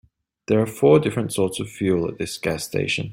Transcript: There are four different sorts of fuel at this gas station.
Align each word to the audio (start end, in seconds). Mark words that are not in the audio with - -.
There 0.47 0.59
are 0.59 0.65
four 0.65 0.97
different 0.99 1.31
sorts 1.31 1.59
of 1.59 1.69
fuel 1.69 2.07
at 2.07 2.17
this 2.17 2.39
gas 2.39 2.63
station. 2.65 3.09